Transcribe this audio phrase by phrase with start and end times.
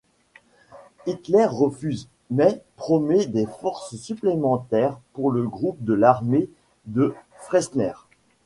[1.05, 6.49] Hitler refuse, mais promet des forces supplémentaires pour le groupe de l'armée
[6.87, 7.93] de Friessner.